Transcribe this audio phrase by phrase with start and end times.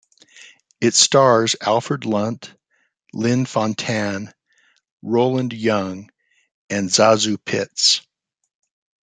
[0.81, 2.55] It stars Alfred Lunt,
[3.13, 4.33] Lynn Fontanne,
[5.03, 6.09] Roland Young
[6.71, 8.01] and ZaSu Pitts.